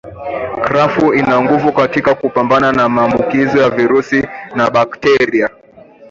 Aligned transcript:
Krafuu 0.63 1.13
ina 1.13 1.41
nguvu 1.41 1.71
katika 1.73 2.15
kupambana 2.15 2.71
na 2.71 2.89
maambukizo 2.89 3.61
ya 3.61 3.69
virusi 3.69 4.27
na 4.55 4.69
bakteria 4.69 5.49